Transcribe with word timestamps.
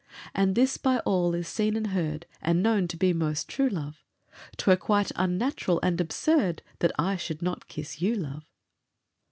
As 0.33 0.55
this 0.55 0.77
by 0.77 0.97
all 1.05 1.35
is 1.35 1.47
seen 1.47 1.77
and 1.77 1.85
heard 1.85 2.25
And 2.41 2.63
known 2.63 2.87
to 2.87 2.97
be 2.97 3.13
most 3.13 3.47
true, 3.47 3.69
love, 3.69 4.03
'Twere 4.57 4.75
quite 4.75 5.11
unnatural 5.15 5.79
and 5.83 6.01
absurd 6.01 6.63
That 6.79 6.91
I 6.97 7.15
should 7.17 7.43
not 7.43 7.67
kiss 7.67 8.01
you, 8.01 8.15
love. 8.15 8.43